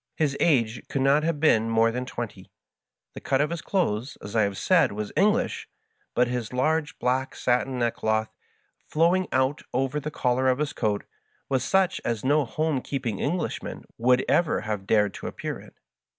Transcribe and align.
His 0.15 0.35
age 0.39 0.81
could 0.89 1.03
not 1.03 1.21
have 1.21 1.39
been 1.39 1.69
more 1.69 1.91
than 1.91 2.07
twenty. 2.07 2.49
The 3.13 3.21
cut 3.21 3.39
of 3.39 3.51
his 3.51 3.61
clothes, 3.61 4.17
as 4.19 4.35
I 4.35 4.41
have 4.41 4.57
said, 4.57 4.91
was 4.93 5.11
English, 5.15 5.69
but 6.15 6.27
his 6.27 6.51
large 6.51 6.97
black 6.97 7.35
satin 7.35 7.77
neckcloth, 7.77 8.29
flowing 8.87 9.27
out 9.31 9.61
over 9.75 9.99
the 9.99 10.09
collar 10.09 10.47
of 10.49 10.57
his 10.57 10.73
coat, 10.73 11.03
was 11.49 11.63
such 11.63 12.01
as 12.03 12.25
no 12.25 12.45
home 12.45 12.81
keeping 12.81 13.19
Englishman 13.19 13.83
would 13.99 14.25
ever 14.27 14.61
have 14.61 14.87
dared 14.87 15.13
to 15.13 15.27
appear 15.27 15.59
in. 15.59 15.71